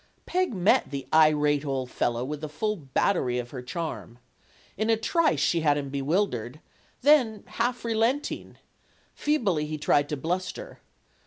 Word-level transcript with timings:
Peg 0.25 0.51
met 0.55 0.89
the 0.89 1.05
irate 1.13 1.63
old 1.63 1.91
fellow 1.91 2.25
with 2.25 2.41
the 2.41 2.49
full 2.49 2.75
battery 2.75 3.37
of 3.37 3.51
her 3.51 3.61
charm. 3.61 4.17
In 4.75 4.89
a 4.89 4.97
trice 4.97 5.39
she 5.39 5.59
had 5.59 5.77
him 5.77 5.89
bewildered, 5.89 6.59
then 7.03 7.43
half 7.45 7.85
relenting. 7.85 8.57
Feebly 9.13 9.67
he 9.67 9.77
tried 9.77 10.09
to 10.09 10.17
bluster. 10.17 10.79